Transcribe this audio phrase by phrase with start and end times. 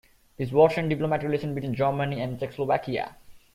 [0.37, 3.17] This worsened diplomatic relations between Germany and Czechoslovakia.